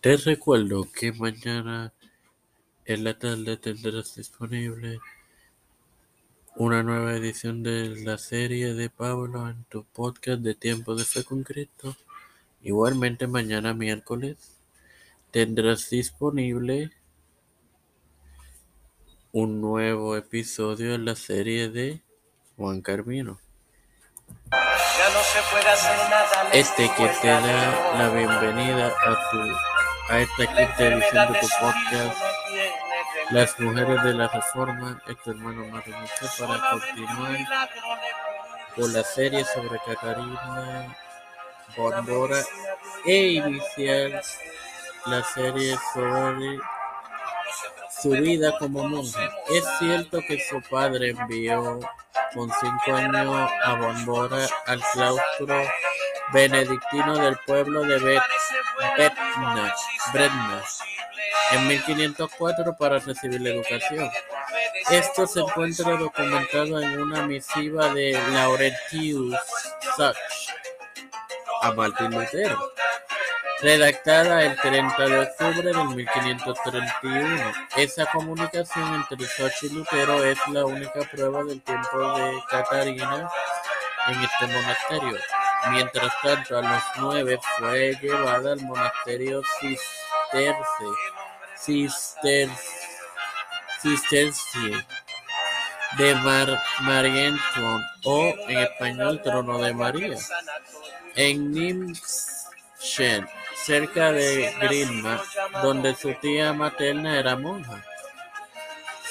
[0.00, 1.92] Te recuerdo que mañana
[2.86, 4.98] en la tarde tendrás disponible
[6.56, 11.22] una nueva edición de la serie de Pablo en tu podcast de Tiempo de Fe
[11.22, 11.94] con Cristo.
[12.62, 14.38] Igualmente mañana miércoles
[15.32, 16.92] tendrás disponible
[19.32, 22.00] un nuevo episodio en la serie de
[22.56, 23.38] Juan Carmino.
[26.54, 29.69] Este que te da la bienvenida a tu
[30.10, 32.18] a esta quinta edición de tu podcast
[33.30, 35.94] Las Mujeres de la Reforma, este hermano Mario
[36.38, 37.70] para continuar
[38.74, 40.96] con la serie sobre Catarina
[41.76, 42.42] Bondora
[43.06, 44.20] e iniciar
[45.06, 46.58] la serie sobre
[48.02, 49.30] su vida como monja.
[49.48, 51.78] Es cierto que su padre envió
[52.34, 55.62] con cinco años a Bondora al claustro
[56.32, 57.98] benedictino del pueblo de
[60.12, 60.62] Bretna
[61.52, 64.10] en 1504 para recibir la educación.
[64.90, 69.36] Esto se encuentra documentado en una misiva de Laurentius
[69.96, 70.54] Sachs
[71.62, 72.72] a Martín Lutero,
[73.60, 77.52] redactada el 30 de octubre de 1531.
[77.76, 83.28] Esa comunicación entre Sachs y Lutero es la única prueba del tiempo de Catarina
[84.08, 85.18] en este monasterio.
[85.68, 89.42] Mientras tanto, a los nueve fue llevada al monasterio
[91.56, 92.56] cisterciense
[95.98, 96.14] de
[96.80, 100.16] Marienthal o, en español, Trono de María,
[101.14, 105.22] en Nimschen, cerca de Grimma,
[105.62, 107.84] donde su tía materna era monja.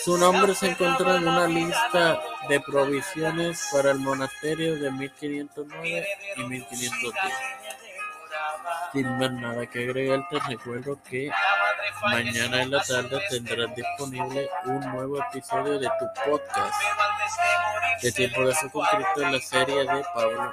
[0.04, 6.44] Su nombre se encontró en una lista de provisiones para el monasterio de 1509 y
[6.44, 7.34] 1510.
[8.94, 11.32] Sin más nada que agregar, te recuerdo que
[12.04, 16.76] mañana en la tarde tendrás disponible un nuevo episodio de tu podcast
[18.02, 20.52] de Tiempo de Fe con Cristo en la serie de Pablo.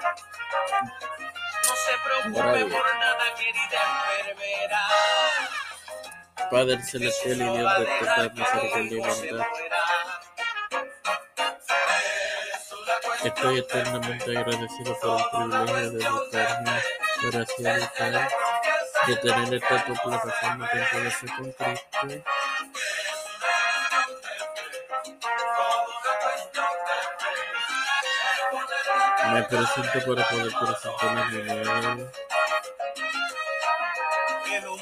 [6.51, 9.47] Padre celestial y Dios de toda misericordia y bondad.
[13.25, 16.83] Estoy eternamente agradecido por el privilegio de dedicarme
[17.27, 18.29] oración y Padre,
[19.07, 22.25] de tener esta tu plataforma de Fe con Cristo.
[29.33, 32.26] Me presento para poder presentar mi nuevo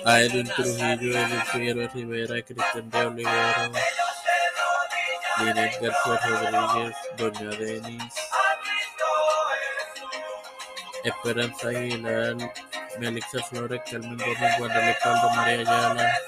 [0.05, 3.73] a Edwin Trujillo, Edwin Figueroa Rivera, Cristian de Olivero,
[5.39, 8.15] Linet García Rodríguez, Doña Denis,
[11.05, 12.37] Esperanza Aguilar,
[12.99, 16.19] Melixa Flores, Carmen Gómez, Guadalupe Paldo, María Ayala,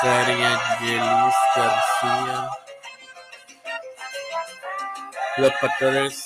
[0.00, 2.48] Cari Angelis García,
[5.36, 6.24] los pastores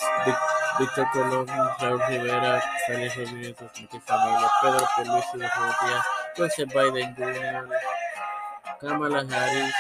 [0.79, 1.47] Víctor Colón,
[1.81, 6.05] Raúl Rivera, Félix Rodríguez, y familia, Pedro Pierluisi de Urrutia,
[6.37, 7.69] Joseph Biden Jr.,
[8.81, 9.75] Kamala Harris,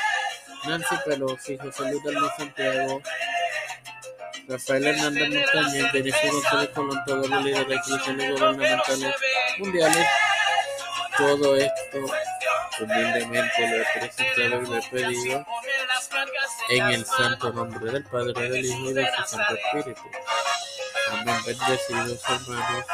[0.67, 3.03] Nancy Pelosi, José Luis Dalmau Santiago,
[4.49, 9.15] Rafael Hernández Montañez, Benicio González Colón, todos los líderes cristianos gubernamentales
[9.59, 10.07] mundiales.
[11.17, 11.99] Todo esto
[12.81, 15.47] humildemente lo he presentado y lo he pedido
[16.71, 20.03] en el santo nombre del Padre, del Hijo y de su Santo Espíritu.
[21.11, 22.85] a member de los hermanos